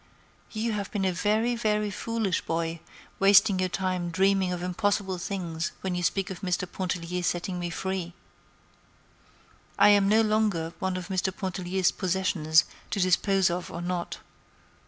[0.49, 2.79] "You have been a very, very foolish boy,
[3.19, 6.65] wasting your time dreaming of impossible things when you speak of Mr.
[6.67, 8.15] Pontellier setting me free!
[9.77, 11.31] I am no longer one of Mr.
[11.31, 14.17] Pontellier's possessions to dispose of or not.